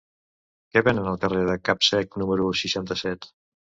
[0.75, 3.29] Què venen al carrer de Capsec número seixanta-set?